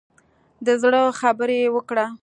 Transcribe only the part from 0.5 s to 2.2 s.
د زړه خبرې وکړه.